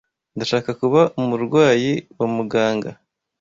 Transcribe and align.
Ndashaka 0.35 0.69
kuba 0.81 1.01
umurwayi 1.21 1.91
wa 2.17 2.27
muganga. 2.35 2.89